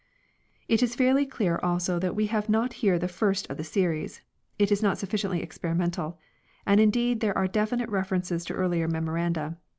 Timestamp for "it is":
0.67-0.95, 4.57-4.81